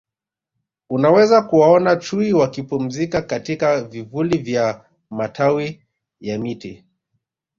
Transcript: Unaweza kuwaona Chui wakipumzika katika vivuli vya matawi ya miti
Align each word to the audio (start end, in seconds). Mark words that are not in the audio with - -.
Unaweza 0.89 1.41
kuwaona 1.41 1.95
Chui 1.95 2.33
wakipumzika 2.33 3.21
katika 3.21 3.81
vivuli 3.81 4.37
vya 4.37 4.85
matawi 5.09 5.85
ya 6.19 6.39
miti 6.39 6.83